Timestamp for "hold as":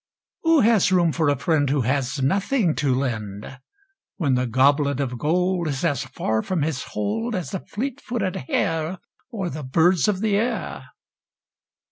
6.85-7.51